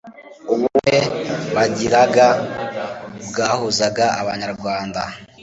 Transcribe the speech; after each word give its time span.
ubumwe 0.51 0.95
bagiraga 1.55 2.27
bwahuzaga 3.29 4.05
abanyarwanda 4.21 5.01